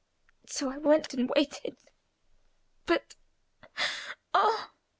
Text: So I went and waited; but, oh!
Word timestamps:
So 0.47 0.71
I 0.71 0.79
went 0.79 1.13
and 1.13 1.29
waited; 1.29 1.77
but, 2.87 3.13
oh! 4.33 4.71